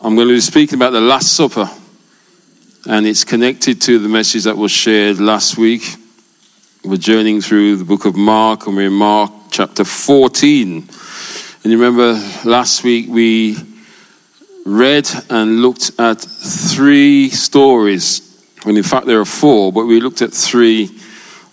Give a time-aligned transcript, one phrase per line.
[0.00, 1.68] I'm going to be speaking about the Last Supper,
[2.88, 5.82] and it's connected to the message that was shared last week.
[6.84, 10.88] We're journeying through the book of Mark, and we're in Mark chapter 14.
[11.64, 12.12] And you remember
[12.48, 13.56] last week we
[14.64, 20.22] read and looked at three stories, when in fact there are four, but we looked
[20.22, 20.96] at three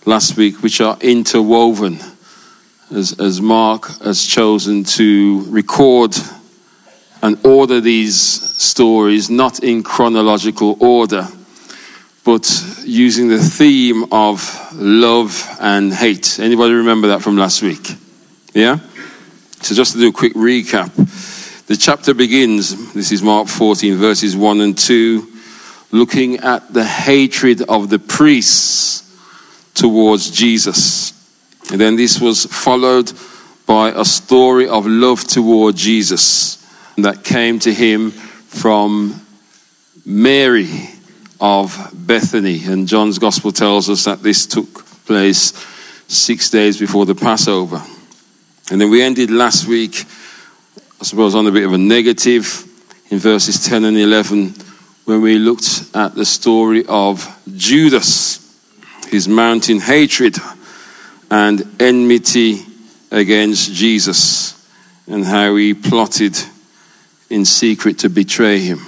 [0.04, 1.98] last week, which are interwoven,
[2.94, 6.16] as, as Mark has chosen to record
[7.22, 11.28] and order these stories not in chronological order,
[12.24, 12.48] but
[12.84, 16.38] using the theme of love and hate.
[16.38, 17.94] Anybody remember that from last week?
[18.52, 18.80] Yeah?
[19.62, 20.92] So just to do a quick recap.
[21.66, 25.26] The chapter begins, this is Mark 14, verses 1 and 2,
[25.90, 29.02] looking at the hatred of the priests
[29.74, 31.12] towards Jesus.
[31.72, 33.12] And then this was followed
[33.66, 36.55] by a story of love toward Jesus
[36.98, 39.20] that came to him from
[40.04, 40.90] Mary
[41.40, 42.64] of Bethany.
[42.64, 45.52] And John's gospel tells us that this took place
[46.08, 47.82] six days before the Passover.
[48.70, 50.04] And then we ended last week,
[51.00, 52.64] I suppose, on a bit of a negative
[53.10, 54.54] in verses 10 and 11
[55.04, 58.40] when we looked at the story of Judas,
[59.08, 60.36] his mounting hatred
[61.30, 62.64] and enmity
[63.12, 64.52] against Jesus,
[65.06, 66.36] and how he plotted
[67.30, 68.80] in secret to betray him.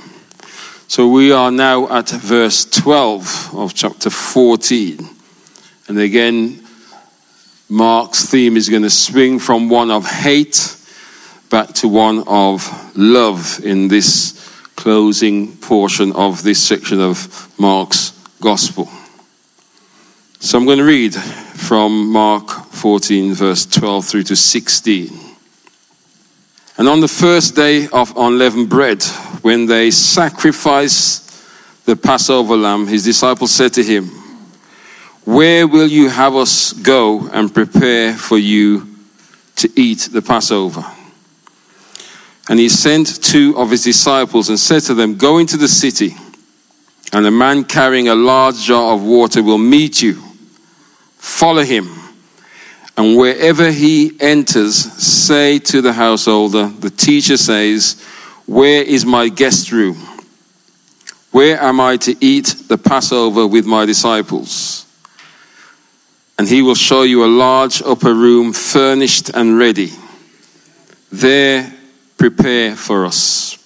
[0.87, 5.07] So we are now at verse 12 of chapter 14.
[5.89, 6.65] And again,
[7.69, 10.77] Mark's theme is going to swing from one of hate
[11.51, 14.35] back to one of love in this
[14.77, 18.89] closing portion of this section of Mark's gospel.
[20.41, 25.28] So I'm going to read from Mark 14, verse 12 through to 16.
[26.79, 29.03] And on the first day of unleavened bread,
[29.43, 31.25] when they sacrificed
[31.87, 34.07] the Passover lamb, his disciples said to him,
[35.25, 38.97] Where will you have us go and prepare for you
[39.57, 40.85] to eat the Passover?
[42.49, 46.15] And he sent two of his disciples and said to them, Go into the city,
[47.13, 50.23] and a man carrying a large jar of water will meet you.
[51.17, 52.08] Follow him.
[52.99, 58.05] And wherever he enters, say to the householder, the teacher says,
[58.45, 59.97] Where is my guest room?
[61.31, 64.85] Where am I to eat the Passover with my disciples?
[66.37, 69.93] And he will show you a large upper room, furnished and ready.
[71.13, 71.73] There,
[72.17, 73.59] prepare for us.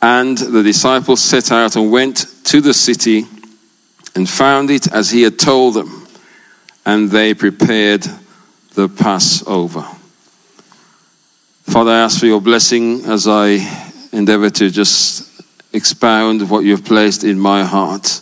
[0.00, 3.24] And the disciples set out and went to the city
[4.16, 6.08] and found it as he had told them.
[6.84, 8.04] And they prepared
[8.74, 9.86] the Passover.
[11.64, 13.58] Father, I ask for your blessing as I
[14.12, 18.20] endeavor to just expound what you have placed in my heart.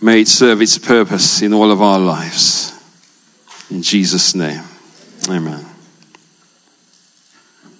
[0.00, 2.72] May it serve its purpose in all of our lives.
[3.70, 4.62] In Jesus' name,
[5.28, 5.64] amen.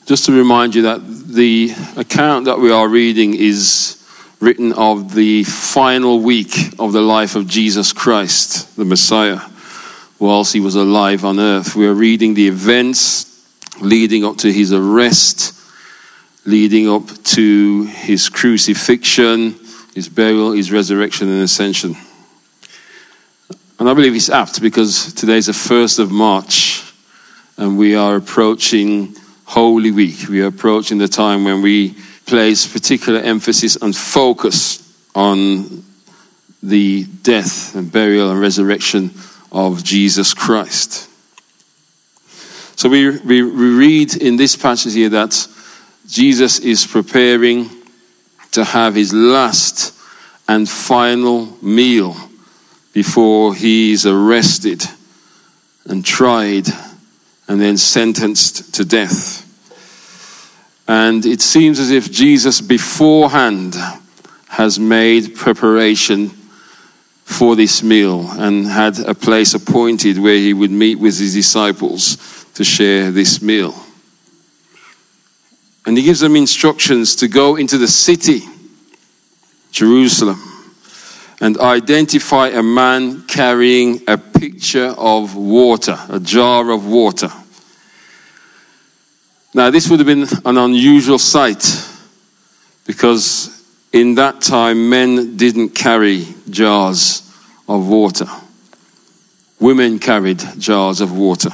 [0.06, 3.94] Just to remind you that the account that we are reading is
[4.40, 9.40] written of the final week of the life of Jesus Christ, the Messiah
[10.18, 11.76] whilst he was alive on earth.
[11.76, 13.28] We are reading the events
[13.80, 15.54] leading up to his arrest,
[16.44, 19.54] leading up to his crucifixion,
[19.94, 21.96] his burial, his resurrection, and ascension.
[23.78, 26.92] And I believe it's apt because today is the 1st of March
[27.56, 29.14] and we are approaching
[29.44, 30.28] Holy Week.
[30.28, 31.94] We are approaching the time when we
[32.26, 35.84] place particular emphasis and focus on
[36.62, 39.10] the death and burial and resurrection
[39.52, 41.08] of Jesus Christ.
[42.76, 45.48] So we, we, we read in this passage here that
[46.06, 47.68] Jesus is preparing
[48.52, 49.94] to have his last
[50.46, 52.16] and final meal
[52.92, 54.82] before he is arrested
[55.86, 56.68] and tried
[57.48, 59.44] and then sentenced to death.
[60.86, 63.76] And it seems as if Jesus beforehand
[64.48, 66.30] has made preparation
[67.28, 72.46] for this meal and had a place appointed where he would meet with his disciples
[72.54, 73.74] to share this meal.
[75.86, 78.40] And he gives them instructions to go into the city,
[79.70, 80.40] Jerusalem,
[81.40, 87.30] and identify a man carrying a pitcher of water, a jar of water.
[89.54, 91.62] Now, this would have been an unusual sight
[92.86, 93.57] because
[93.92, 97.22] in that time, men didn't carry jars
[97.68, 98.26] of water.
[99.60, 101.50] Women carried jars of water.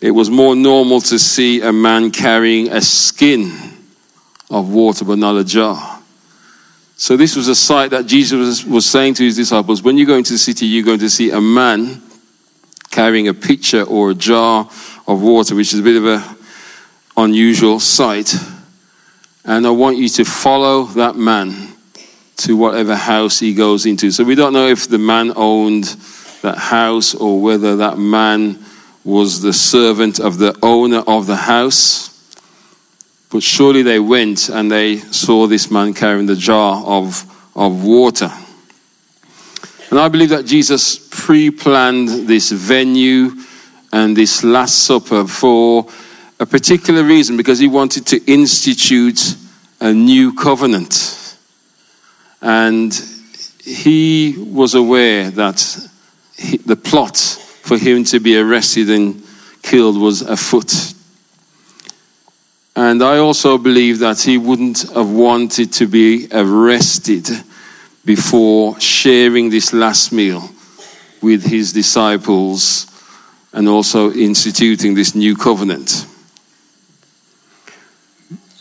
[0.00, 3.52] It was more normal to see a man carrying a skin
[4.50, 6.00] of water, but not a jar.
[6.96, 10.16] So this was a sight that Jesus was saying to his disciples, when you go
[10.16, 12.00] into the city, you're going to see a man
[12.90, 14.68] carrying a pitcher or a jar
[15.06, 16.22] of water, which is a bit of an
[17.16, 18.34] unusual sight.
[19.44, 21.68] And I want you to follow that man
[22.38, 24.10] to whatever house he goes into.
[24.10, 25.84] So we don't know if the man owned
[26.42, 28.64] that house or whether that man
[29.04, 32.08] was the servant of the owner of the house.
[33.30, 37.24] But surely they went and they saw this man carrying the jar of,
[37.56, 38.30] of water.
[39.90, 43.30] And I believe that Jesus pre planned this venue
[43.92, 45.86] and this Last Supper for
[46.42, 49.36] a particular reason because he wanted to institute
[49.80, 51.38] a new covenant.
[52.40, 52.92] And
[53.62, 55.88] he was aware that
[56.36, 59.22] he, the plot for him to be arrested and
[59.62, 60.74] killed was afoot.
[62.74, 67.28] And I also believe that he wouldn't have wanted to be arrested
[68.04, 70.50] before sharing this last meal
[71.22, 72.88] with his disciples
[73.52, 76.08] and also instituting this new covenant.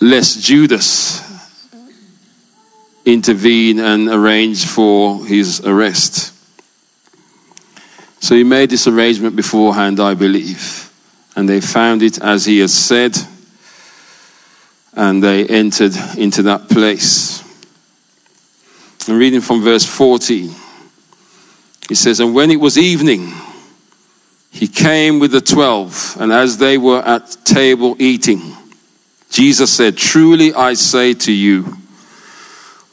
[0.02, 1.22] Lest Judas
[3.06, 6.34] intervene and arrange for his arrest.
[8.20, 10.92] So he made this arrangement beforehand, I believe.
[11.36, 13.18] And they found it as he has said.
[14.94, 17.42] And they entered into that place.
[19.08, 20.54] I'm reading from verse 14.
[21.90, 23.34] He says, And when it was evening,
[24.52, 28.56] he came with the twelve, and as they were at table eating,
[29.32, 31.78] Jesus said, Truly I say to you,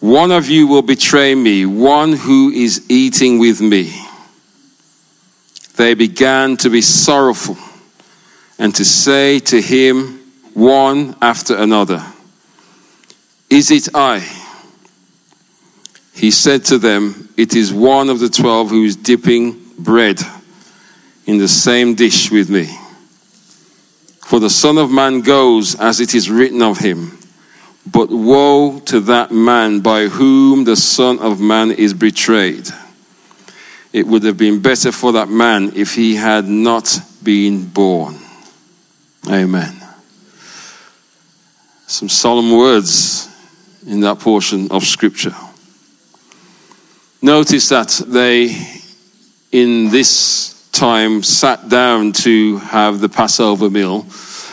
[0.01, 3.93] one of you will betray me, one who is eating with me.
[5.77, 7.57] They began to be sorrowful
[8.59, 10.21] and to say to him,
[10.55, 12.05] one after another,
[13.51, 14.21] Is it I?
[16.15, 20.21] He said to them, It is one of the twelve who is dipping bread
[21.27, 22.69] in the same dish with me.
[24.29, 27.17] For the Son of Man goes as it is written of him.
[27.91, 32.69] But woe to that man by whom the Son of Man is betrayed.
[33.91, 38.17] It would have been better for that man if he had not been born.
[39.31, 39.75] Amen.
[41.87, 43.35] Some solemn words
[43.87, 45.35] in that portion of Scripture.
[47.23, 48.55] Notice that they,
[49.53, 54.07] in this time, sat down to have the Passover meal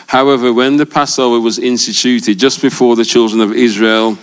[0.08, 4.18] However, when the Passover was instituted, just before the children of Israel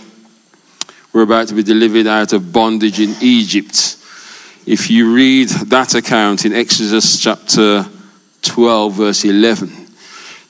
[1.11, 3.97] were about to be delivered out of bondage in Egypt,
[4.65, 7.85] if you read that account in Exodus chapter
[8.43, 9.87] 12, verse 11,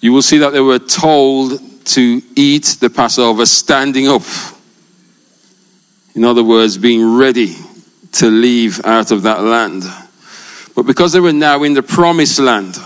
[0.01, 4.21] you will see that they were told to eat the Passover standing up.
[6.15, 7.55] In other words, being ready
[8.13, 9.83] to leave out of that land.
[10.75, 12.77] But because they were now in the promised land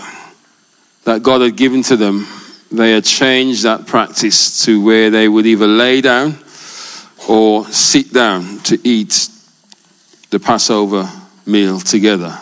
[1.04, 2.26] that God had given to them,
[2.70, 6.38] they had changed that practice to where they would either lay down
[7.26, 9.28] or sit down to eat
[10.30, 11.10] the Passover
[11.46, 12.38] meal together.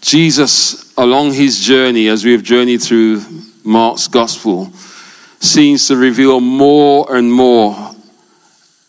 [0.00, 3.22] Jesus, along his journey, as we have journeyed through
[3.64, 4.72] Mark's gospel,
[5.40, 7.94] seems to reveal more and more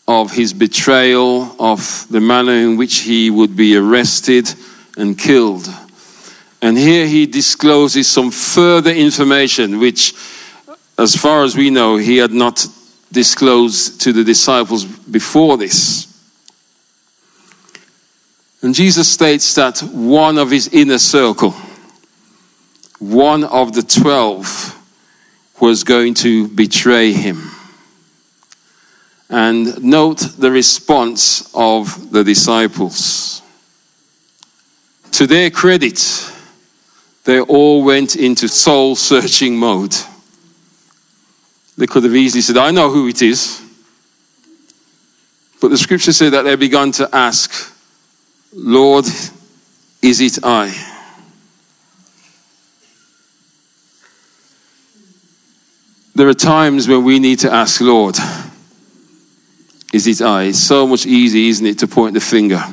[0.08, 4.52] of his betrayal, of the manner in which he would be arrested
[5.00, 5.68] and killed.
[6.62, 10.14] And here he discloses some further information, which,
[10.98, 12.66] as far as we know, he had not
[13.10, 16.06] disclosed to the disciples before this.
[18.62, 21.54] And Jesus states that one of his inner circle,
[22.98, 24.76] one of the twelve,
[25.58, 27.50] was going to betray him.
[29.30, 33.39] And note the response of the disciples.
[35.20, 36.02] To their credit,
[37.24, 39.94] they all went into soul searching mode.
[41.76, 43.60] They could have easily said, I know who it is.
[45.60, 47.52] But the scripture said that they began to ask,
[48.54, 49.04] Lord,
[50.00, 50.68] is it I?
[56.14, 58.16] There are times when we need to ask, Lord,
[59.92, 60.44] is it I?
[60.44, 62.64] It's so much easier, isn't it, to point the finger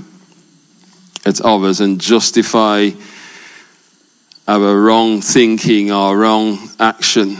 [1.27, 2.89] at others and justify
[4.47, 7.35] our wrong thinking, our wrong action,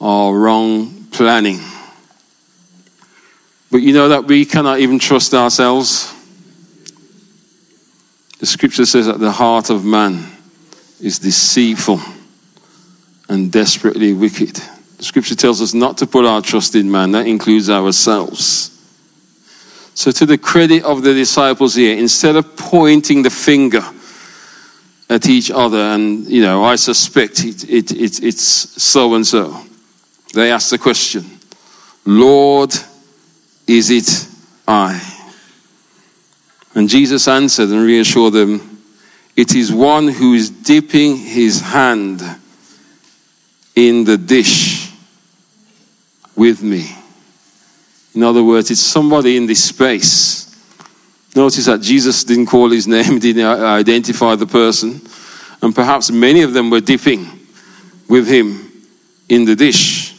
[0.00, 1.60] our wrong planning.
[3.70, 6.12] But you know that we cannot even trust ourselves.
[8.40, 10.26] The scripture says that the heart of man
[11.00, 12.00] is deceitful
[13.28, 14.56] and desperately wicked.
[14.98, 18.75] The scripture tells us not to put our trust in man, that includes ourselves.
[19.96, 23.82] So, to the credit of the disciples here, instead of pointing the finger
[25.08, 29.58] at each other, and you know, I suspect it, it, it, it's so and so,
[30.34, 31.24] they ask the question
[32.04, 32.74] Lord,
[33.66, 34.28] is it
[34.68, 35.00] I?
[36.74, 38.82] And Jesus answered and reassured them
[39.34, 42.22] it is one who is dipping his hand
[43.74, 44.92] in the dish
[46.34, 46.95] with me.
[48.16, 50.46] In other words, it's somebody in this space.
[51.36, 55.02] Notice that Jesus didn't call his name, didn't identify the person.
[55.60, 57.28] And perhaps many of them were dipping
[58.08, 58.72] with him
[59.28, 60.14] in the dish.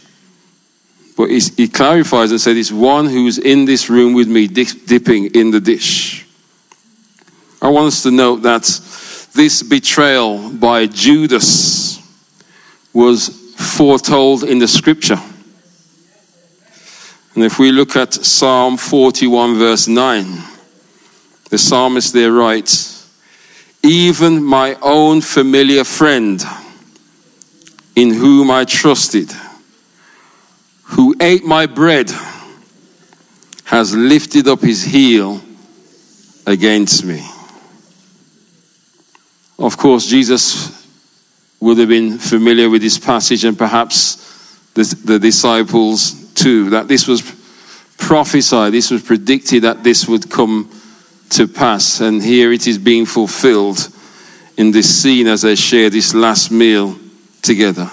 [1.18, 5.50] But he clarifies and said, It's one who's in this room with me, dipping in
[5.50, 6.28] the dish.
[7.60, 8.62] I want us to note that
[9.34, 12.00] this betrayal by Judas
[12.94, 15.20] was foretold in the scripture.
[17.38, 20.26] And if we look at Psalm 41, verse 9,
[21.52, 23.16] the psalmist there writes,
[23.84, 26.44] Even my own familiar friend,
[27.96, 29.32] in whom I trusted,
[30.82, 32.12] who ate my bread,
[33.66, 35.40] has lifted up his heel
[36.48, 37.24] against me.
[39.60, 40.90] Of course, Jesus
[41.60, 44.16] would have been familiar with this passage and perhaps
[44.74, 47.22] the, the disciples too, that this was
[47.98, 50.70] prophesied, this was predicted that this would come
[51.32, 52.00] to pass.
[52.00, 53.90] And here it is being fulfilled
[54.56, 56.98] in this scene as they share this last meal
[57.42, 57.90] together.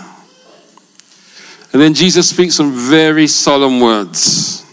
[1.72, 4.64] And then Jesus speaks some very solemn words.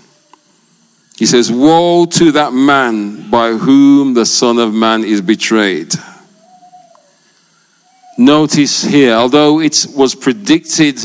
[1.17, 5.93] He says, Woe to that man by whom the Son of Man is betrayed.
[8.17, 10.99] Notice here, although it was predicted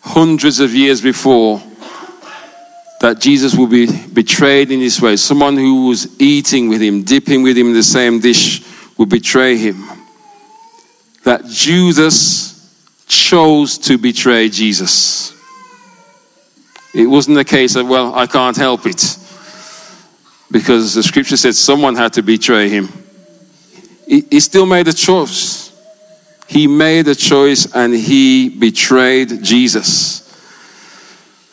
[0.00, 1.62] hundreds of years before,
[3.02, 5.16] that Jesus will be betrayed in this way.
[5.16, 8.62] Someone who was eating with him, dipping with him in the same dish,
[8.96, 9.82] will betray him.
[11.24, 12.52] That Judas
[13.08, 15.32] chose to betray Jesus.
[16.94, 19.18] It wasn't a case of, well, I can't help it.
[20.52, 22.88] Because the scripture said someone had to betray him.
[24.06, 25.72] He, he still made a choice.
[26.46, 30.21] He made a choice and he betrayed Jesus.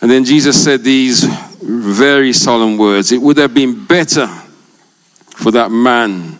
[0.02, 1.24] And then Jesus said these
[1.62, 4.28] very solemn words It would have been better
[5.36, 6.40] for that man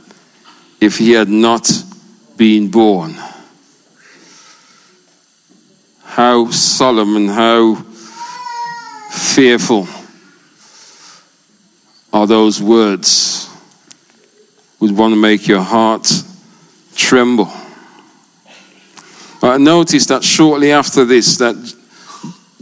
[0.80, 1.70] if he had not
[2.38, 3.16] been born.
[6.04, 7.76] How solemn and how
[9.10, 9.88] fearful
[12.12, 13.50] are those words
[14.80, 16.10] would want to make your heart
[16.96, 17.52] tremble.
[19.42, 21.76] Uh, I noticed that shortly after this that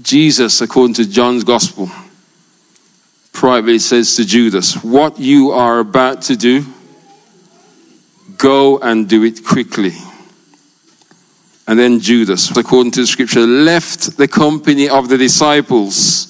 [0.01, 1.89] Jesus, according to John's Gospel,
[3.33, 6.65] privately says to Judas, What you are about to do,
[8.37, 9.93] go and do it quickly.
[11.67, 16.27] And then Judas, according to the scripture, left the company of the disciples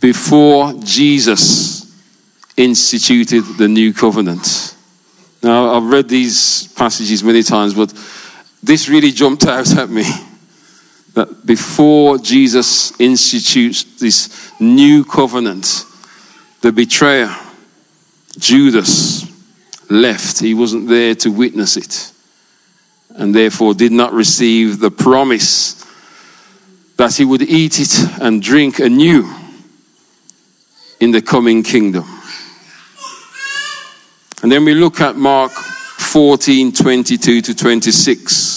[0.00, 1.84] before Jesus
[2.56, 4.74] instituted the new covenant.
[5.42, 7.92] Now, I've read these passages many times, but
[8.62, 10.04] this really jumped out at me
[11.14, 15.84] that before Jesus institutes this new covenant,
[16.60, 17.34] the betrayer,
[18.38, 19.30] Judas,
[19.90, 20.40] left.
[20.40, 22.12] He wasn't there to witness it,
[23.10, 25.84] and therefore did not receive the promise
[26.96, 29.32] that he would eat it and drink anew
[31.00, 32.04] in the coming kingdom.
[34.42, 38.53] And then we look at Mark 14 22 to 26.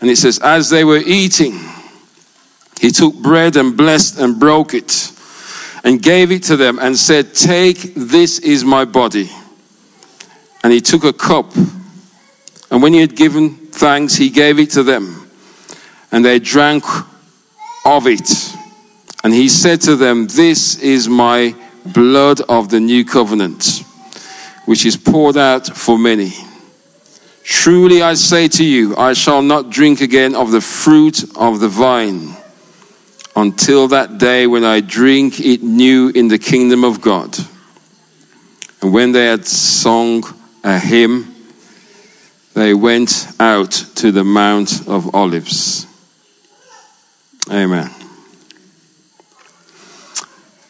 [0.00, 1.58] And it says, As they were eating,
[2.80, 5.12] he took bread and blessed and broke it
[5.84, 9.30] and gave it to them and said, Take, this is my body.
[10.62, 11.54] And he took a cup.
[12.70, 15.28] And when he had given thanks, he gave it to them.
[16.12, 16.84] And they drank
[17.84, 18.54] of it.
[19.24, 23.82] And he said to them, This is my blood of the new covenant,
[24.66, 26.32] which is poured out for many.
[27.50, 31.68] Truly I say to you, I shall not drink again of the fruit of the
[31.68, 32.36] vine
[33.34, 37.38] until that day when I drink it new in the kingdom of God.
[38.82, 40.24] And when they had sung
[40.62, 41.34] a hymn,
[42.52, 45.86] they went out to the Mount of Olives.
[47.50, 47.90] Amen.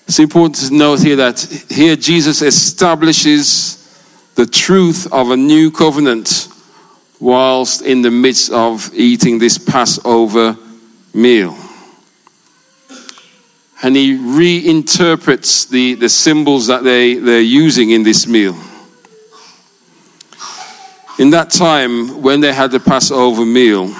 [0.07, 3.75] It's important to note here that here Jesus establishes
[4.37, 6.49] the truth of a new covenant
[7.21, 10.57] whilst in the midst of eating this Passover
[11.15, 11.57] meal.
[13.83, 18.57] And he reinterprets the, the symbols that they, they're using in this meal.
[21.19, 23.93] In that time, when they had the Passover meal,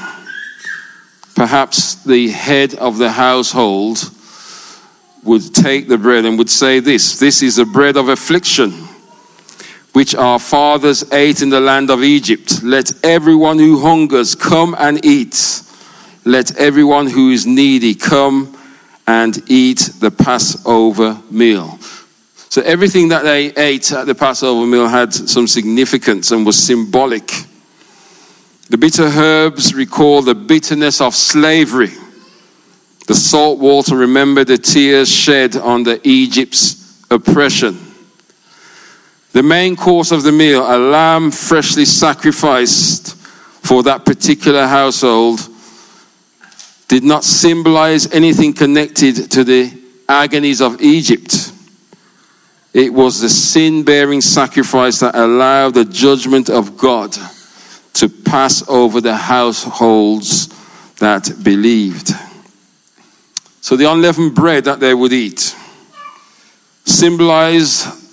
[1.35, 4.11] perhaps the head of the household
[5.25, 8.88] would take the bread and would say this This is the bread of affliction,
[9.99, 12.63] which our fathers ate in the land of Egypt.
[12.63, 15.63] Let everyone who hungers come and eat.
[16.25, 18.57] Let everyone who is needy come
[19.09, 21.81] and eat the Passover meal.
[22.49, 27.33] So everything that they ate at the Passover meal had some significance and was symbolic.
[28.71, 31.91] The bitter herbs recall the bitterness of slavery
[33.09, 37.88] the salt water remembered the tears shed under Egypt's oppression.
[39.33, 45.41] The main course of the meal, a lamb freshly sacrificed for that particular household,
[46.89, 49.71] did not symbolize anything connected to the
[50.09, 51.53] agonies of Egypt.
[52.73, 57.17] It was the sin bearing sacrifice that allowed the judgment of God
[57.95, 60.49] to pass over the households
[60.97, 62.11] that believed.
[63.61, 65.55] So the unleavened bread that they would eat
[66.85, 68.08] symbolized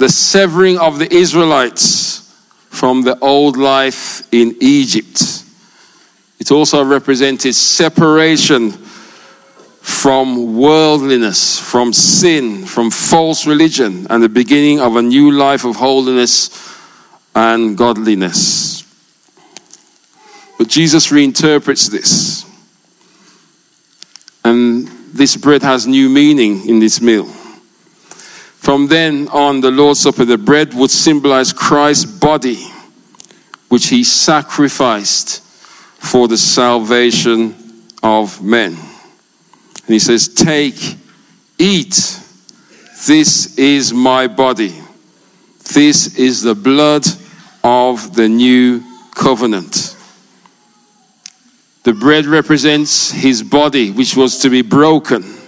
[0.00, 2.34] the severing of the Israelites
[2.70, 5.44] from the old life in Egypt.
[6.38, 14.96] It also represented separation from worldliness, from sin, from false religion, and the beginning of
[14.96, 16.48] a new life of holiness
[17.34, 18.82] and godliness.
[20.56, 22.46] But Jesus reinterprets this.
[24.46, 27.30] And this bread has new meaning in this meal.
[28.60, 32.62] From then on, the Lord's Supper, the bread would symbolize Christ's body,
[33.70, 37.54] which he sacrificed for the salvation
[38.02, 38.72] of men.
[38.74, 40.98] And he says, Take,
[41.58, 41.94] eat.
[43.06, 44.78] This is my body.
[45.72, 47.06] This is the blood
[47.64, 49.96] of the new covenant.
[51.84, 55.39] The bread represents his body, which was to be broken.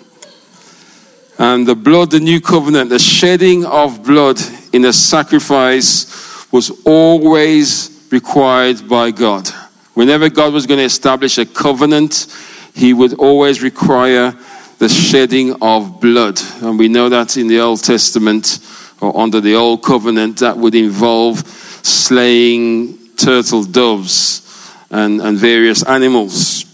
[1.38, 4.40] And the blood, the new covenant, the shedding of blood
[4.73, 9.49] in a sacrifice was always required by God.
[9.95, 12.27] Whenever God was going to establish a covenant,
[12.75, 14.37] he would always require
[14.79, 16.40] the shedding of blood.
[16.61, 18.59] And we know that in the Old Testament
[19.01, 21.38] or under the Old Covenant, that would involve
[21.85, 24.42] slaying turtle doves
[24.90, 26.64] and, and various animals.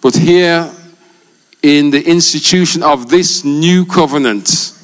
[0.00, 0.70] But here,
[1.64, 4.74] in the institution of this new covenant,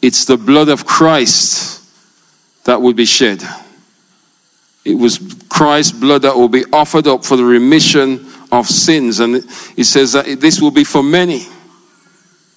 [0.00, 1.82] it's the blood of Christ
[2.62, 3.42] that will be shed.
[4.84, 9.18] It was Christ's blood that will be offered up for the remission of sins.
[9.18, 11.40] And it says that this will be for many,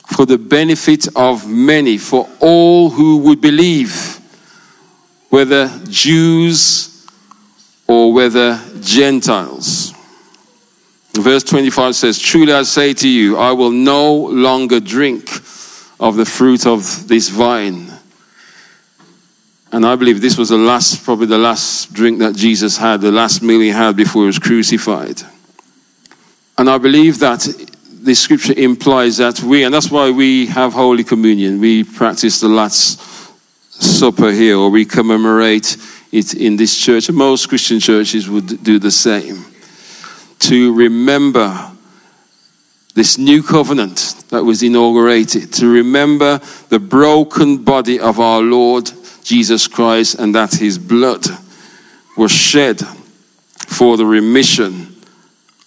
[0.06, 4.20] for the benefit of many, for all who would believe,
[5.30, 7.08] whether Jews
[7.88, 9.97] or whether Gentiles.
[11.18, 15.30] Verse 25 says, Truly I say to you, I will no longer drink
[16.00, 17.92] of the fruit of this vine.
[19.72, 23.12] And I believe this was the last, probably the last drink that Jesus had, the
[23.12, 25.22] last meal he had before he was crucified.
[26.58, 27.48] And I believe that
[28.02, 32.48] the scripture implies that we, and that's why we have Holy Communion, we practice the
[32.48, 33.02] Last
[33.70, 35.78] Supper here, or we commemorate
[36.12, 39.46] it in this church, most Christian churches would do the same.
[40.40, 41.72] To remember
[42.94, 48.92] this new covenant that was inaugurated, to remember the broken body of our Lord
[49.24, 51.26] Jesus Christ, and that his blood
[52.16, 52.82] was shed
[53.68, 54.96] for the remission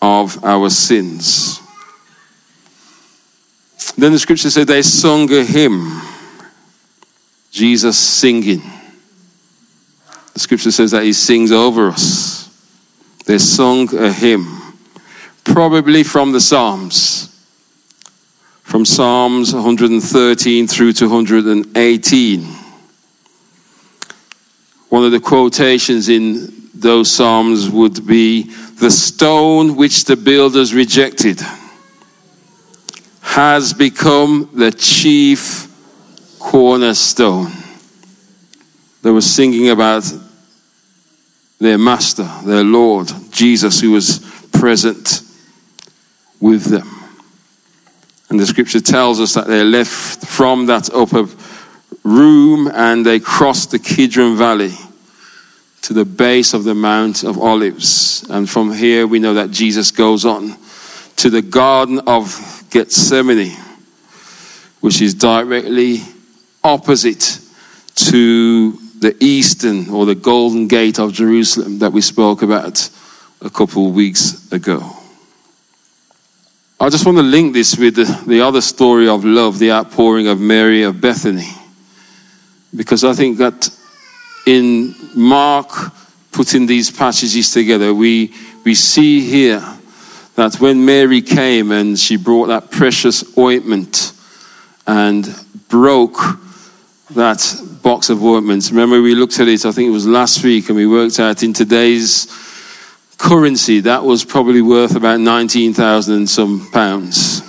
[0.02, 1.60] of our sins.
[3.96, 6.00] Then the scripture said they sung a hymn,
[7.50, 8.62] Jesus singing.
[10.32, 12.48] The scripture says that he sings over us.
[13.26, 14.59] They sung a hymn,
[15.44, 17.26] probably from the Psalms,
[18.62, 22.42] from Psalms 113 through to 118.
[24.88, 31.40] One of the quotations in those Psalms would be The stone which the builders rejected
[33.20, 35.68] has become the chief
[36.38, 37.52] cornerstone.
[39.02, 40.10] They were singing about
[41.60, 44.18] their master, their Lord, Jesus, who was
[44.52, 45.22] present
[46.40, 46.88] with them.
[48.28, 51.26] And the scripture tells us that they left from that upper
[52.04, 54.72] room and they crossed the Kidron Valley
[55.82, 58.24] to the base of the Mount of Olives.
[58.30, 60.56] And from here we know that Jesus goes on
[61.16, 63.56] to the Garden of Gethsemane,
[64.80, 66.02] which is directly
[66.62, 67.40] opposite
[67.96, 72.88] to the eastern or the golden gate of Jerusalem that we spoke about
[73.40, 74.99] a couple of weeks ago.
[76.82, 80.28] I just want to link this with the, the other story of love, the outpouring
[80.28, 81.50] of Mary of Bethany.
[82.74, 83.68] Because I think that
[84.46, 85.68] in Mark
[86.32, 88.32] putting these passages together, we,
[88.64, 89.62] we see here
[90.36, 94.12] that when Mary came and she brought that precious ointment
[94.86, 95.28] and
[95.68, 96.18] broke
[97.10, 97.44] that
[97.82, 98.70] box of ointments.
[98.70, 101.42] Remember, we looked at it, I think it was last week, and we worked out
[101.42, 102.49] in today's
[103.20, 107.40] currency, that was probably worth about 19,000 and some pounds.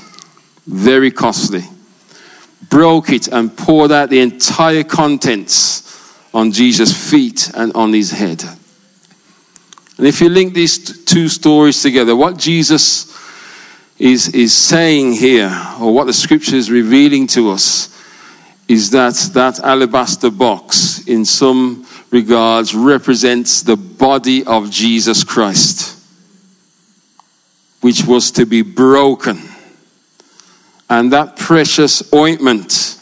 [0.67, 1.63] Very costly.
[2.69, 8.43] Broke it and poured out the entire contents on Jesus' feet and on his head.
[9.97, 13.07] And if you link these two stories together, what Jesus
[13.97, 17.87] is, is saying here, or what the scripture is revealing to us,
[18.67, 25.97] is that that alabaster box, in some regards, represents the body of Jesus Christ,
[27.79, 29.39] which was to be broken.
[30.89, 32.99] And that precious ointment,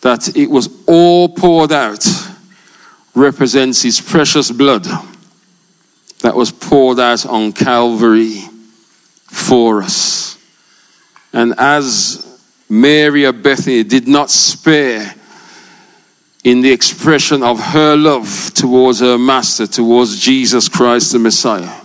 [0.00, 2.06] that it was all poured out,
[3.14, 4.86] represents his precious blood
[6.20, 8.42] that was poured out on Calvary
[9.26, 10.38] for us.
[11.32, 15.14] And as Mary of Bethany did not spare
[16.44, 21.80] in the expression of her love towards her master, towards Jesus Christ the Messiah.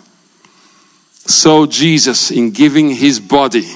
[1.27, 3.67] So, Jesus, in giving his body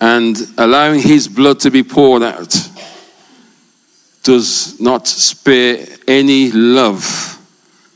[0.00, 2.54] and allowing his blood to be poured out,
[4.24, 7.38] does not spare any love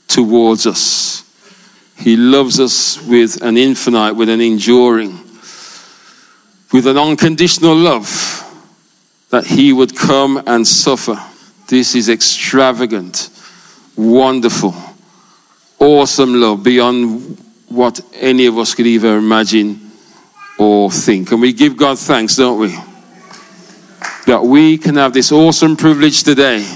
[0.08, 1.24] towards us.
[1.98, 5.12] He loves us with an infinite, with an enduring,
[6.72, 8.08] with an unconditional love
[9.30, 11.18] that he would come and suffer.
[11.72, 13.30] This is extravagant,
[13.96, 14.74] wonderful,
[15.78, 17.38] awesome love beyond
[17.70, 19.90] what any of us could even imagine
[20.58, 21.32] or think.
[21.32, 22.76] And we give God thanks, don't we?
[24.26, 26.70] That we can have this awesome privilege today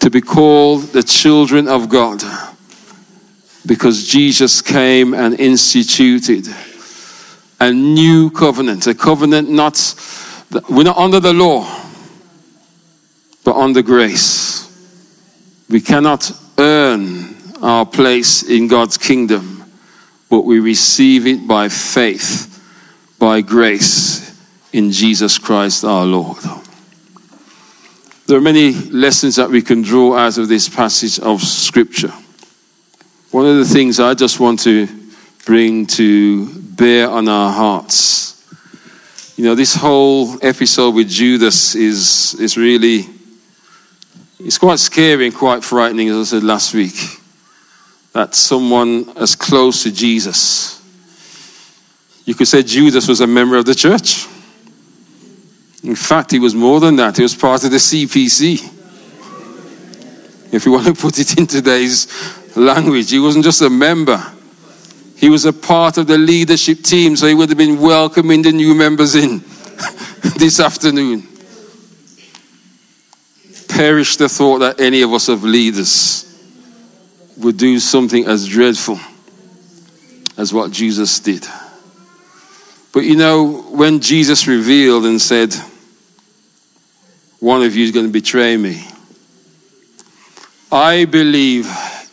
[0.00, 2.22] to be called the children of God
[3.64, 6.46] because Jesus came and instituted
[7.58, 9.94] a new covenant, a covenant not,
[10.68, 11.81] we're not under the law,
[13.44, 14.68] but under grace.
[15.68, 19.64] We cannot earn our place in God's kingdom,
[20.28, 22.48] but we receive it by faith,
[23.18, 24.32] by grace
[24.72, 26.42] in Jesus Christ our Lord.
[28.26, 32.12] There are many lessons that we can draw out of this passage of Scripture.
[33.30, 34.88] One of the things I just want to
[35.44, 38.42] bring to bear on our hearts.
[39.36, 43.06] You know, this whole episode with Judas is, is really,
[44.44, 46.94] it's quite scary and quite frightening, as I said last week.
[48.12, 50.82] That someone as close to Jesus,
[52.24, 54.26] you could say Judas was a member of the church.
[55.82, 57.16] In fact, he was more than that.
[57.16, 58.70] He was part of the CPC.
[60.52, 62.06] If you want to put it in today's
[62.56, 64.22] language, he wasn't just a member,
[65.16, 68.52] he was a part of the leadership team, so he would have been welcoming the
[68.52, 69.38] new members in
[70.36, 71.31] this afternoon.
[73.74, 76.28] Perish the thought that any of us of leaders
[77.38, 79.00] would do something as dreadful
[80.36, 81.46] as what Jesus did.
[82.92, 85.54] But you know, when Jesus revealed and said,
[87.40, 88.84] One of you is going to betray me,
[90.70, 91.70] I believe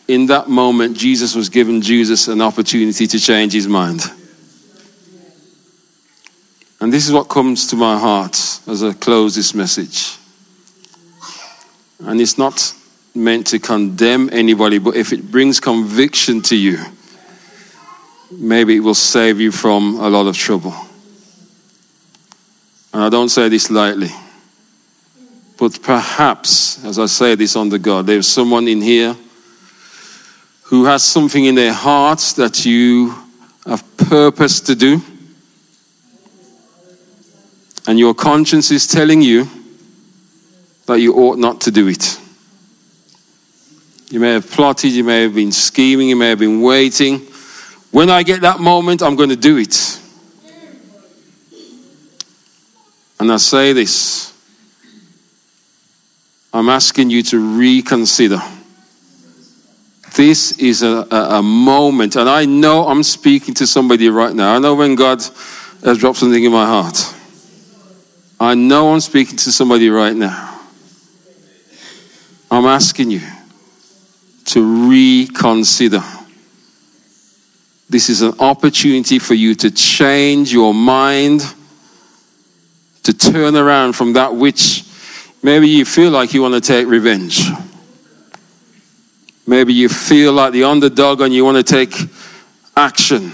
[0.08, 4.02] in that moment, Jesus was giving Jesus an opportunity to change his mind.
[6.80, 8.34] And this is what comes to my heart
[8.66, 10.16] as I close this message.
[12.02, 12.74] And it's not
[13.14, 16.78] meant to condemn anybody, but if it brings conviction to you,
[18.30, 20.74] maybe it will save you from a lot of trouble.
[22.92, 24.10] And I don't say this lightly.
[25.58, 29.14] But perhaps, as I say this under God, there's someone in here
[30.62, 33.14] who has something in their hearts that you
[33.66, 35.02] have purpose to do,
[37.86, 39.48] and your conscience is telling you
[40.86, 42.18] that you ought not to do it.
[44.10, 47.20] You may have plotted, you may have been scheming, you may have been waiting.
[47.92, 50.00] When I get that moment, I'm going to do it.
[53.20, 54.32] And I say this
[56.52, 58.40] I'm asking you to reconsider
[60.16, 64.56] This is a, a, a, moment, and I know I'm speaking to somebody right now.
[64.56, 65.22] I know when God
[65.84, 67.14] has dropped something in my heart.
[68.40, 70.49] I know I'm speaking to somebody right now.
[72.50, 73.20] I'm asking you
[74.46, 76.02] to reconsider.
[77.88, 81.42] This is an opportunity for you to change your mind,
[83.04, 84.84] to turn around from that which
[85.42, 87.40] maybe you feel like you want to take revenge.
[89.46, 91.94] Maybe you feel like the underdog and you want to take
[92.76, 93.32] action.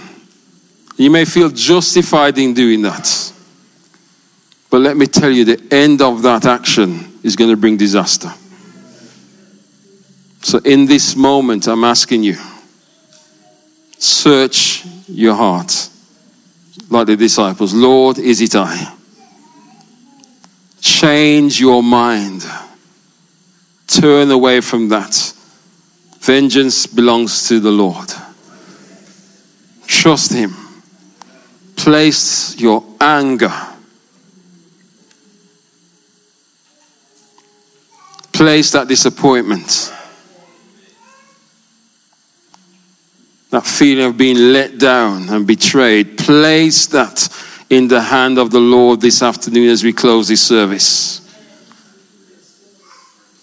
[0.97, 3.33] You may feel justified in doing that.
[4.71, 8.33] But let me tell you, the end of that action is going to bring disaster.
[10.47, 12.37] So, in this moment, I'm asking you
[13.99, 15.91] search your heart
[16.89, 18.95] like the disciples Lord, is it I?
[20.81, 22.47] Change your mind.
[23.89, 25.35] Turn away from that.
[26.21, 28.09] Vengeance belongs to the Lord.
[29.89, 30.55] Trust Him.
[31.75, 33.53] Place your anger.
[38.33, 39.95] Place that disappointment.
[43.51, 46.19] That feeling of being let down and betrayed.
[46.19, 47.29] Place that
[47.71, 51.21] in the hand of the Lord this afternoon as we close this service.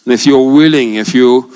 [0.06, 1.54] And if you're willing, if you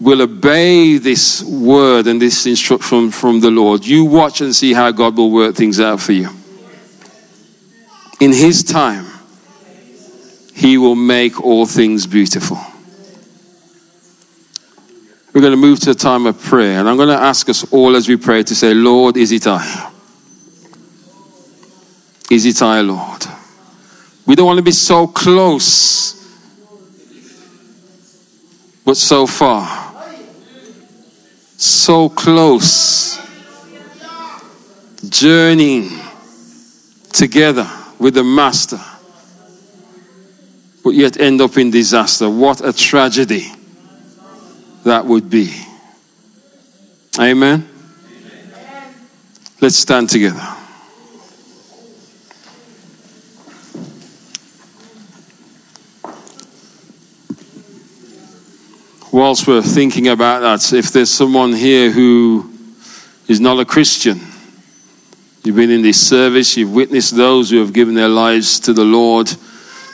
[0.00, 4.90] will obey this word and this instruction from the Lord, you watch and see how
[4.90, 6.28] God will work things out for you.
[8.20, 9.06] In His time,
[10.54, 12.58] He will make all things beautiful.
[15.36, 17.70] We're going to move to a time of prayer, and I'm going to ask us
[17.70, 19.92] all as we pray to say, Lord, is it I?
[22.30, 23.22] Is it I, Lord?
[24.24, 26.14] We don't want to be so close,
[28.82, 29.86] but so far
[31.58, 33.18] so close,
[35.06, 35.90] journeying
[37.12, 38.80] together with the Master,
[40.82, 42.30] but yet end up in disaster.
[42.30, 43.52] What a tragedy
[44.86, 45.52] that would be.
[47.18, 47.68] Amen.
[49.60, 50.56] Let's stand together.
[59.16, 62.52] whilst we're thinking about that, if there's someone here who
[63.26, 64.20] is not a Christian,
[65.42, 68.84] you've been in this service, you've witnessed those who have given their lives to the
[68.84, 69.32] Lord,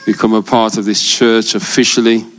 [0.05, 2.32] become a part of this church officially.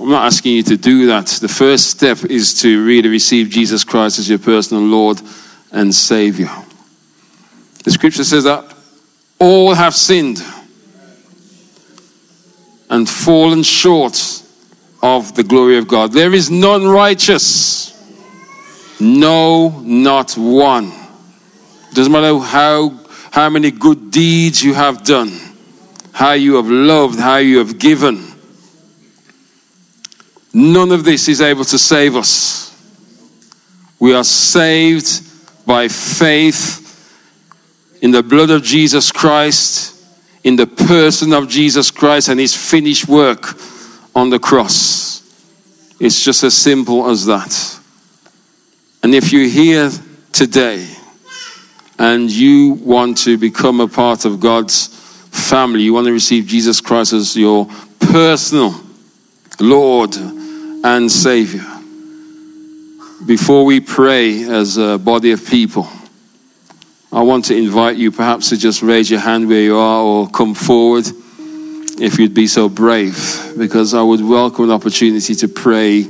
[0.00, 1.26] I'm not asking you to do that.
[1.26, 5.20] The first step is to really receive Jesus Christ as your personal Lord
[5.72, 6.50] and Savior.
[7.84, 8.64] The scripture says that
[9.38, 10.42] all have sinned
[12.90, 14.42] and fallen short
[15.02, 16.12] of the glory of God.
[16.12, 17.94] There is none righteous.
[19.00, 20.92] No, not one.
[21.92, 22.98] Doesn't matter how,
[23.30, 25.32] how many good deeds you have done,
[26.12, 28.27] how you have loved, how you have given.
[30.52, 32.74] None of this is able to save us.
[33.98, 36.84] We are saved by faith
[38.00, 39.94] in the blood of Jesus Christ,
[40.44, 43.54] in the person of Jesus Christ and his finished work
[44.14, 45.22] on the cross.
[46.00, 47.80] It's just as simple as that.
[49.02, 49.90] And if you're here
[50.32, 50.88] today
[51.98, 54.86] and you want to become a part of God's
[55.30, 58.74] family, you want to receive Jesus Christ as your personal
[59.60, 60.16] Lord
[60.84, 61.66] and Savior,
[63.26, 65.88] before we pray as a body of people,
[67.10, 70.28] I want to invite you perhaps to just raise your hand where you are or
[70.28, 71.06] come forward
[72.00, 76.04] if you'd be so brave, because I would welcome an opportunity to pray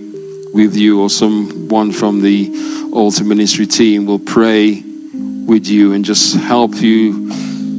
[0.52, 6.36] with you, or someone from the altar ministry team will pray with you and just
[6.36, 7.30] help you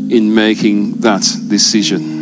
[0.10, 2.18] in making that decision.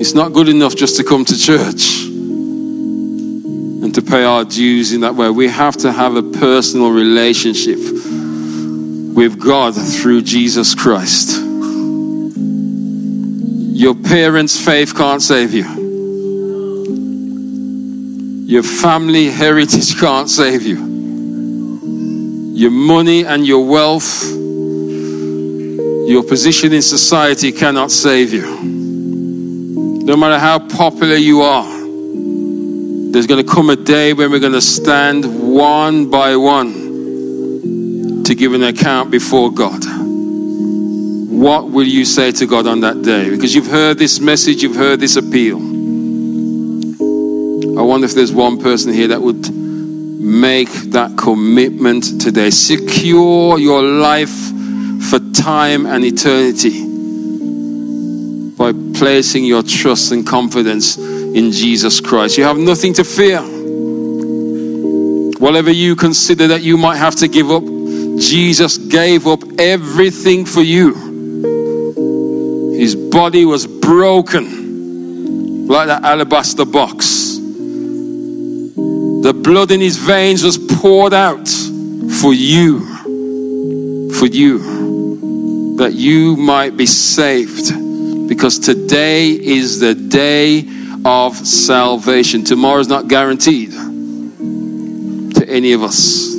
[0.00, 2.07] It's not good enough just to come to church
[3.98, 5.28] to pay our dues in that way.
[5.28, 11.36] We have to have a personal relationship with God through Jesus Christ.
[13.74, 15.64] Your parents' faith can't save you.
[18.46, 20.76] Your family heritage can't save you.
[22.54, 24.30] Your money and your wealth,
[26.08, 28.46] your position in society cannot save you.
[30.04, 31.77] No matter how popular you are,
[33.12, 38.34] there's going to come a day when we're going to stand one by one to
[38.34, 39.82] give an account before God
[41.38, 43.30] what will you say to God on that day?
[43.30, 45.58] Because you've heard this message, you've heard this appeal.
[47.78, 52.50] I wonder if there's one person here that would make that commitment today.
[52.50, 54.34] Secure your life
[55.08, 56.86] for time and eternity
[58.56, 60.98] by placing your trust and confidence
[61.38, 62.36] in Jesus Christ.
[62.36, 63.40] You have nothing to fear.
[65.38, 67.62] Whatever you consider that you might have to give up,
[68.18, 70.94] Jesus gave up everything for you.
[72.74, 77.36] His body was broken like that alabaster box.
[77.36, 81.48] The blood in his veins was poured out
[82.20, 82.80] for you.
[84.14, 85.76] For you.
[85.76, 88.28] That you might be saved.
[88.28, 92.44] Because today is the day of salvation.
[92.44, 96.34] Tomorrow is not guaranteed to any of us.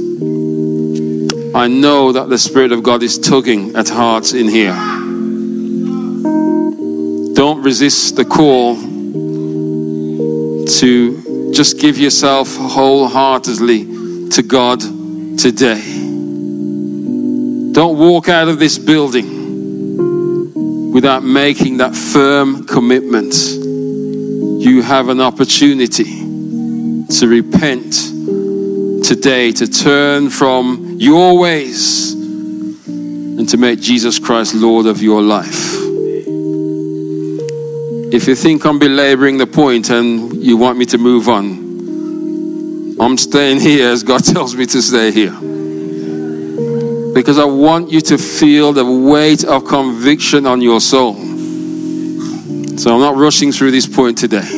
[1.56, 4.76] I know that the Spirit of God is tugging at hearts in here.
[7.34, 8.76] Don't resist the call
[10.68, 14.80] to just give yourself wholeheartedly to God
[15.40, 15.82] today.
[17.72, 19.40] Don't walk out of this building
[20.92, 23.34] without making that firm commitment.
[24.60, 26.20] You have an opportunity
[27.08, 27.94] to repent
[29.06, 35.76] today, to turn from your ways and to make Jesus Christ Lord of your life.
[38.12, 43.18] If you think I'm belaboring the point and you want me to move on, I'm
[43.18, 45.32] staying here as God tells me to stay here.
[47.14, 51.29] Because I want you to feel the weight of conviction on your soul.
[52.80, 54.50] So I'm not rushing through this point today.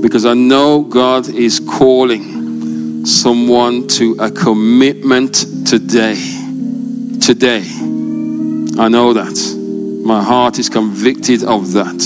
[0.00, 5.34] Because I know God is calling someone to a commitment
[5.66, 6.14] today.
[7.20, 7.64] Today.
[8.78, 9.34] I know that.
[10.04, 12.00] My heart is convicted of that.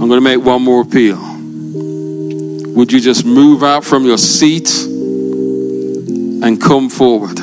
[0.00, 1.18] I'm going to make one more appeal.
[2.76, 7.39] Would you just move out from your seat and come forward?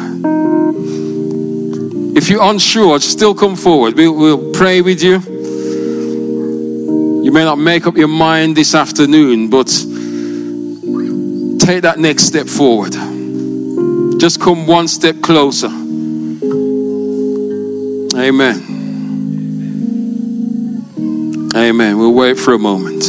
[2.17, 3.95] If you're unsure, still come forward.
[3.95, 5.19] We'll, we'll pray with you.
[7.23, 9.67] You may not make up your mind this afternoon, but
[11.63, 12.93] take that next step forward.
[14.19, 15.67] Just come one step closer.
[18.17, 18.63] Amen.
[21.55, 21.97] Amen.
[21.99, 23.03] We'll wait for a moment.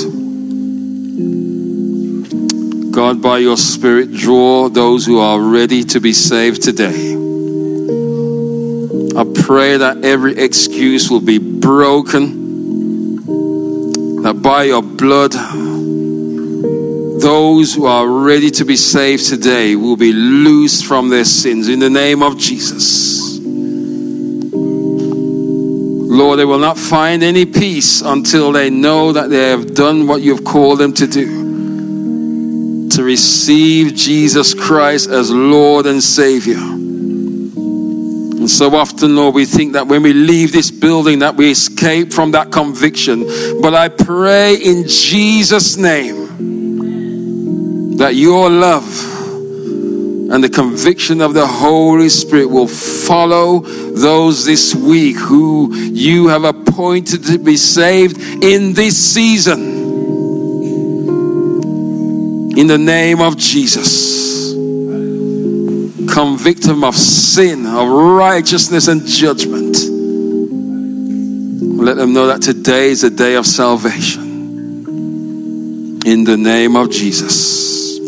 [2.92, 7.27] God, by your Spirit, draw those who are ready to be saved today.
[9.48, 13.24] Pray that every excuse will be broken,
[14.22, 15.32] that by your blood,
[17.22, 21.78] those who are ready to be saved today will be loosed from their sins in
[21.78, 23.38] the name of Jesus.
[26.10, 30.20] Lord, they will not find any peace until they know that they have done what
[30.20, 36.67] you have called them to do to receive Jesus Christ as Lord and Savior.
[38.48, 42.14] And so often, Lord, we think that when we leave this building that we escape
[42.14, 43.26] from that conviction.
[43.60, 46.38] But I pray in Jesus' name
[47.98, 48.86] that your love
[50.32, 56.44] and the conviction of the Holy Spirit will follow those this week who you have
[56.44, 59.60] appointed to be saved in this season.
[62.56, 64.47] In the name of Jesus,
[66.18, 69.76] convict them of sin, of righteousness, and judgment.
[71.80, 74.24] Let them know that today is a day of salvation.
[76.04, 78.00] In the name of Jesus.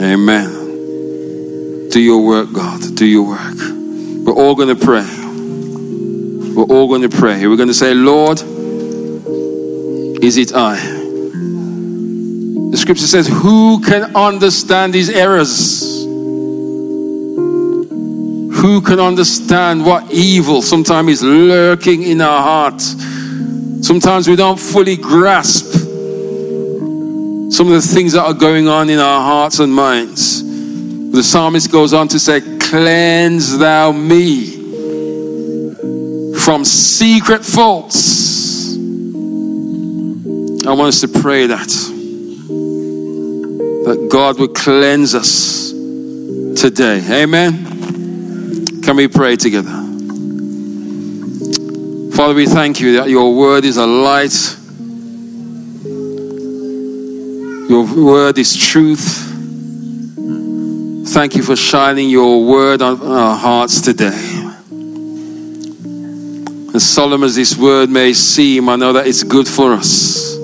[0.00, 1.90] Amen.
[1.90, 2.80] Do your work, God.
[2.96, 3.58] Do your work.
[4.24, 5.04] We're all going to pray.
[6.54, 7.46] We're all going to pray.
[7.46, 8.40] We're going to say, Lord,
[10.24, 10.76] is it I?
[12.70, 16.01] The scripture says, Who can understand these errors?
[18.62, 22.94] Who can understand what evil sometimes is lurking in our hearts?
[23.84, 25.64] Sometimes we don't fully grasp
[27.50, 30.44] some of the things that are going on in our hearts and minds.
[31.10, 34.52] The psalmist goes on to say, Cleanse thou me
[36.38, 38.76] from secret faults.
[40.64, 41.68] I want us to pray that.
[43.86, 45.72] That God would cleanse us
[46.60, 47.02] today.
[47.22, 47.71] Amen.
[48.84, 49.70] Can we pray together?
[52.16, 54.56] Father, we thank you that your word is a light
[57.72, 59.30] your word is truth.
[61.08, 64.50] Thank you for shining your word on our hearts today.
[66.74, 70.36] As solemn as this word may seem, I know that it's good for us.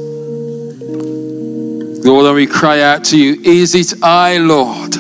[2.03, 4.97] Lord, and we cry out to you, Is it I, Lord?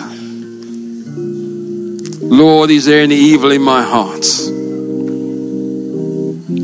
[2.30, 4.24] Lord, is there any evil in my heart?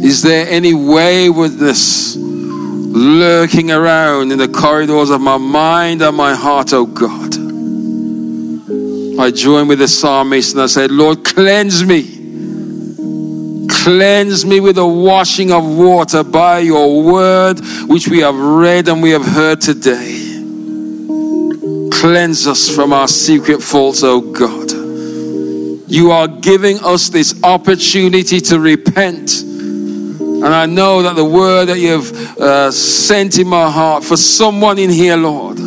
[0.04, 6.72] Is there any waywardness lurking around in the corridors of my mind and my heart,
[6.72, 7.34] oh God?
[9.18, 12.10] I join with the psalmist and I said, Lord, cleanse me.
[13.68, 19.02] Cleanse me with the washing of water by your word, which we have read and
[19.02, 20.20] we have heard today.
[21.90, 24.63] Cleanse us from our secret faults, oh God.
[25.94, 29.42] You are giving us this opportunity to repent.
[29.42, 34.16] And I know that the word that you have uh, sent in my heart for
[34.16, 35.60] someone in here, Lord,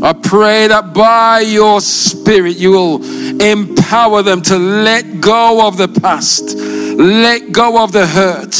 [0.00, 5.88] I pray that by your Spirit you will empower them to let go of the
[5.88, 8.56] past, let go of the hurt,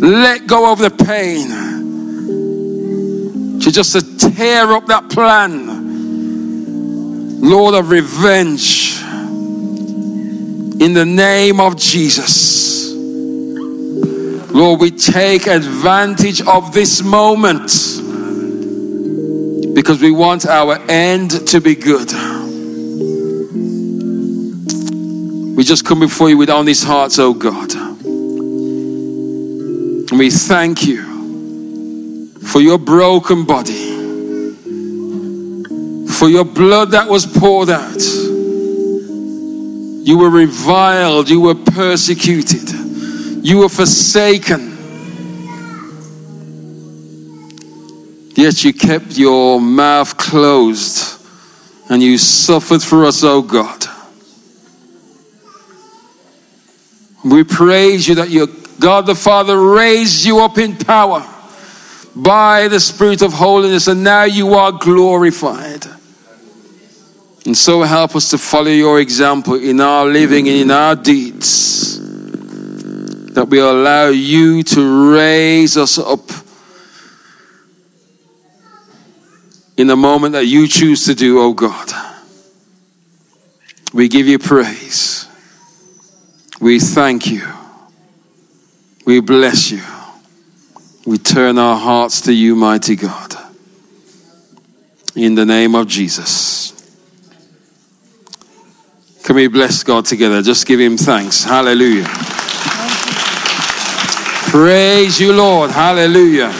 [0.00, 1.48] let go of the pain,
[3.58, 5.82] to just to tear up that plan,
[7.40, 8.93] Lord of revenge,
[10.80, 12.92] in the name of Jesus.
[14.52, 17.70] Lord, we take advantage of this moment
[19.74, 22.12] because we want our end to be good.
[25.56, 27.74] We just come before you with honest hearts, oh God.
[30.10, 33.90] And we thank you for your broken body,
[36.12, 38.23] for your blood that was poured out.
[40.06, 42.70] You were reviled, you were persecuted,
[43.44, 44.74] you were forsaken
[48.34, 51.20] Yet you kept your mouth closed
[51.88, 53.84] and you suffered for us, oh God.
[57.24, 58.48] We praise you that your
[58.80, 61.24] God the Father raised you up in power
[62.16, 65.86] by the Spirit of holiness, and now you are glorified.
[67.46, 72.00] And so help us to follow your example in our living and in our deeds.
[73.34, 76.30] That we allow you to raise us up
[79.76, 81.90] in the moment that you choose to do, oh God.
[83.92, 85.28] We give you praise.
[86.60, 87.46] We thank you.
[89.04, 89.82] We bless you.
[91.06, 93.34] We turn our hearts to you, mighty God.
[95.14, 96.73] In the name of Jesus.
[99.24, 100.42] Can we bless God together?
[100.42, 101.44] Just give him thanks.
[101.44, 102.04] Hallelujah.
[104.50, 105.70] Praise you, Lord.
[105.70, 106.52] Hallelujah.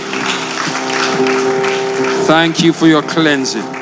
[2.27, 3.74] Thank you for your cleansing.